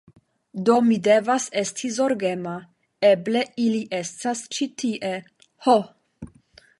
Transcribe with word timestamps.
Do 0.69 0.77
mi 0.85 0.95
devas 1.07 1.43
esti 1.61 1.91
zorgema. 1.97 2.55
Eble 3.11 3.45
ili 3.65 3.83
estas 4.01 4.41
ĉi 4.57 4.69
tie! 4.83 5.13
Ho! 5.67 5.77